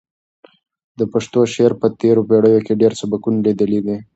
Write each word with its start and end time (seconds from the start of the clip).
د 0.97 1.01
پښتو 1.13 1.39
شعر 1.53 1.71
په 1.81 1.87
تېرو 2.01 2.21
پېړیو 2.29 2.65
کې 2.65 2.79
ډېر 2.81 2.91
سبکونه 3.01 3.39
لیدلي 3.45 3.79
دي. 3.85 3.97